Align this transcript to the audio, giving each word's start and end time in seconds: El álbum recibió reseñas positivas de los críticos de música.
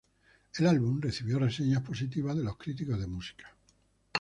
El 0.57 0.65
álbum 0.65 0.99
recibió 0.99 1.37
reseñas 1.37 1.83
positivas 1.83 2.35
de 2.35 2.43
los 2.43 2.57
críticos 2.57 2.99
de 2.99 3.05
música. 3.05 3.55